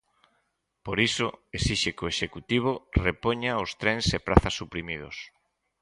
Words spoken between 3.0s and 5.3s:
"repoña os trens e prazas suprimidos".